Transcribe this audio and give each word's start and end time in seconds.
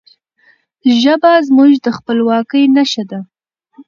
ژبه 1.01 1.31
زموږ 1.47 1.71
د 1.85 1.87
خپلواکی 1.97 2.63
نښه 2.75 3.03
ده. 3.09 3.19